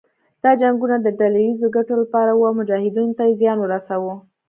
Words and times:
دا 0.43 0.51
جنګونه 0.61 0.95
د 1.01 1.07
ډله 1.19 1.39
ييزو 1.47 1.67
ګټو 1.75 1.93
لپاره 2.01 2.31
وو 2.33 2.47
او 2.49 2.57
مجاهدینو 2.59 3.15
ته 3.17 3.23
يې 3.27 3.33
زیان 3.41 3.57
ورساوه. 3.61 4.13